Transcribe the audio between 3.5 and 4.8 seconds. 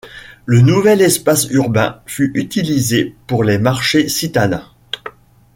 marchés citadins.